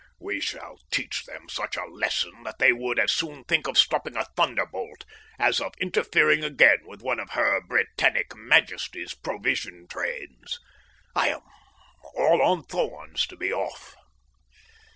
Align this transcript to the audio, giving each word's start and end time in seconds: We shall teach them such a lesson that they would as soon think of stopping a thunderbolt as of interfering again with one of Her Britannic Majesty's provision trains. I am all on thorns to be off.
We 0.19 0.39
shall 0.41 0.79
teach 0.89 1.25
them 1.25 1.47
such 1.47 1.77
a 1.77 1.83
lesson 1.85 2.41
that 2.41 2.57
they 2.57 2.73
would 2.73 2.97
as 2.97 3.11
soon 3.11 3.43
think 3.43 3.67
of 3.67 3.77
stopping 3.77 4.17
a 4.17 4.25
thunderbolt 4.35 5.05
as 5.37 5.61
of 5.61 5.75
interfering 5.79 6.43
again 6.43 6.79
with 6.87 7.03
one 7.03 7.19
of 7.19 7.29
Her 7.33 7.61
Britannic 7.61 8.35
Majesty's 8.35 9.13
provision 9.13 9.87
trains. 9.87 10.57
I 11.15 11.27
am 11.27 11.41
all 12.15 12.41
on 12.41 12.63
thorns 12.63 13.27
to 13.27 13.35
be 13.37 13.53
off. 13.53 13.95